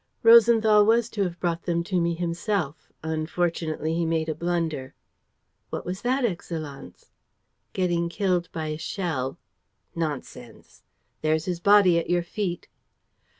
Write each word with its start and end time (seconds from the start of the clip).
"Rosenthal 0.23 0.83
was 0.83 1.09
to 1.11 1.21
have 1.21 1.39
brought 1.39 1.65
them 1.65 1.83
to 1.83 2.01
me 2.01 2.15
himself. 2.15 2.91
Unfortunately, 3.03 3.93
he 3.93 4.03
made 4.03 4.29
a 4.29 4.33
blunder." 4.33 4.95
"What 5.69 5.85
was 5.85 6.01
that, 6.01 6.25
Excellenz?" 6.25 7.11
"Getting 7.73 8.09
killed 8.09 8.51
by 8.51 8.69
a 8.69 8.79
shell." 8.79 9.37
"Nonsense!" 9.93 10.81
"There's 11.21 11.45
his 11.45 11.59
body 11.59 11.99
at 11.99 12.09
your 12.09 12.23
feet." 12.23 12.67